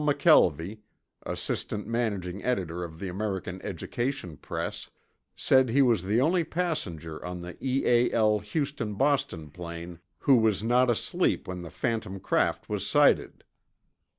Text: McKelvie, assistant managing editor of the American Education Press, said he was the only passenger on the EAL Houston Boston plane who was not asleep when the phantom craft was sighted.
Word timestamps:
McKelvie, 0.03 0.79
assistant 1.27 1.85
managing 1.85 2.43
editor 2.43 2.83
of 2.83 2.97
the 2.97 3.07
American 3.07 3.61
Education 3.61 4.35
Press, 4.35 4.89
said 5.35 5.69
he 5.69 5.83
was 5.83 6.01
the 6.01 6.19
only 6.19 6.43
passenger 6.43 7.23
on 7.23 7.41
the 7.41 7.55
EAL 7.63 8.39
Houston 8.39 8.95
Boston 8.95 9.51
plane 9.51 9.99
who 10.17 10.37
was 10.37 10.63
not 10.63 10.89
asleep 10.89 11.47
when 11.47 11.61
the 11.61 11.69
phantom 11.69 12.19
craft 12.19 12.67
was 12.67 12.89
sighted. 12.89 13.43